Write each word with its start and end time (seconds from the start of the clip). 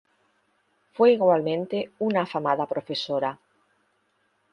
Fue 0.93 1.11
igualmente 1.11 1.91
una 1.99 2.21
afamada 2.23 2.65
profesora. 2.65 3.37